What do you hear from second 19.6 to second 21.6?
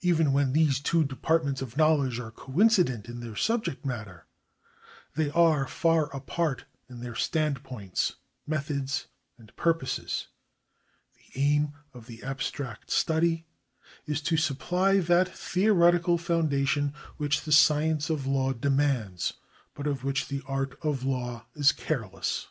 but of which the art of law